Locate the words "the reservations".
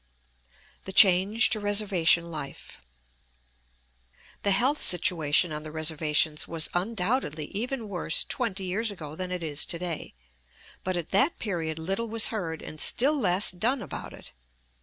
5.61-6.47